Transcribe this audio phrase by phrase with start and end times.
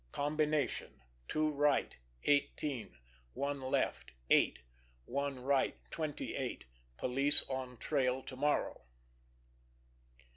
[0.13, 2.97] Combination: Two right, eighteen;
[3.33, 4.57] one left, eight;
[5.05, 6.65] one right, twenty eight.
[6.97, 8.81] Police on trail to morrow.